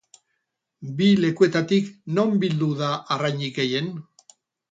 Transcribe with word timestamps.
Bi 1.01 1.09
lekuetatik, 1.25 1.91
non 2.19 2.33
bildu 2.45 2.71
da 2.81 2.89
arrainik 3.17 3.57
gehien? 3.61 3.93